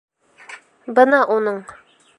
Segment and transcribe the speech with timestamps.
[1.01, 1.63] Бына уның